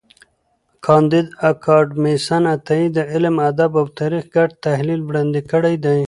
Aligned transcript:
کانديد 0.85 1.27
اکاډميسن 1.49 2.43
عطایي 2.55 2.87
د 2.97 2.99
علم، 3.11 3.35
ادب 3.49 3.71
او 3.81 3.85
تاریخ 3.99 4.23
ګډ 4.35 4.49
تحلیل 4.65 5.01
وړاندي 5.03 5.41
کړی 5.51 5.75
دی. 5.85 5.99